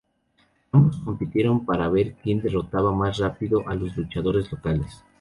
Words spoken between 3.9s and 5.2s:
luchadores locales.